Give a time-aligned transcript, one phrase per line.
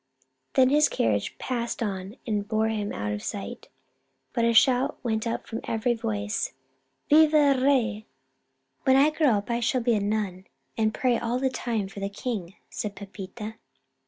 [0.55, 3.69] Then his carriage passed on, and bore him out of sight,
[4.33, 6.53] but a shout went up from every voice,
[7.11, 8.07] cc Viva el rey!
[8.29, 8.53] *'"
[8.85, 11.99] When I grow up I shall be a nun and pray all the time for
[11.99, 13.57] the king!" said Pepita.